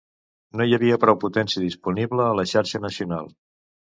No 0.59 0.65
hi 0.67 0.71
havia 0.77 0.97
prou 1.03 1.17
potència 1.23 1.61
disponible 1.65 2.25
a 2.29 2.33
la 2.39 2.45
xarxa 2.53 2.81
nacional. 2.89 3.29